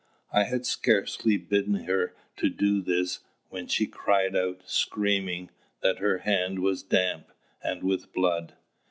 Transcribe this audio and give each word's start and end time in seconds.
I 0.33 0.45
had 0.45 0.65
scarcely 0.65 1.37
bidden 1.37 1.83
her 1.85 2.15
to 2.37 2.49
do 2.49 2.81
this 2.81 3.19
when 3.49 3.67
she 3.67 3.85
cried 3.85 4.35
out, 4.35 4.61
screaming, 4.65 5.51
that 5.81 5.99
her 5.99 6.17
hand 6.17 6.57
was 6.57 6.81
damp, 6.81 7.31
and 7.63 7.83
with 7.83 8.11
blood. 8.11 8.55